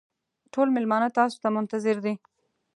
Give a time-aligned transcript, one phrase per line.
[0.53, 2.13] ټول مېلمانه تاسو ته منتظر دي.